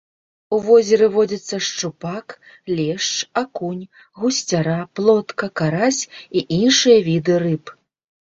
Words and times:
У 0.55 0.57
возеры 0.67 1.07
водзяцца 1.15 1.57
шчупак, 1.65 2.27
лешч, 2.79 3.11
акунь, 3.43 3.83
гусцяра, 4.21 4.79
плотка, 4.99 5.45
карась 5.63 6.03
і 6.41 6.45
іншыя 6.61 6.97
віды 7.09 7.35
рыб. 7.45 7.63